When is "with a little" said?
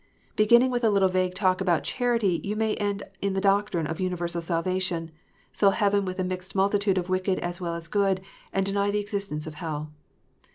0.71-1.09